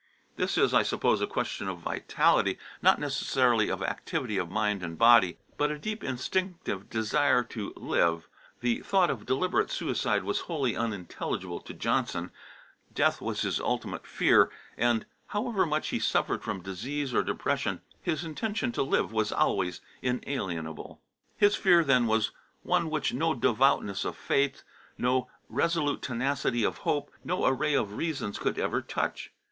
[0.35, 4.97] This is, I suppose, a question of vitality, not necessarily of activity of mind and
[4.97, 8.27] body, but a deep instinctive desire to live;
[8.61, 12.31] the thought of deliberate suicide was wholly unintelligible to Johnson,
[12.91, 18.23] death was his ultimate fear, and however much he suffered from disease or depression, his
[18.23, 20.99] intention to live was always inalienable.
[21.37, 22.31] His fear then was
[22.63, 24.63] one which no devoutness of faith,
[24.97, 29.31] no resolute tenacity of hope, no array of reasons could ever touch.